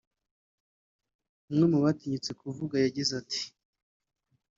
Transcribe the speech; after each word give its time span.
umwe 1.49 1.65
mu 1.71 1.79
batinyutse 1.85 2.31
kuvuga 2.41 2.75
yagize 2.83 3.11
ati 3.21 3.41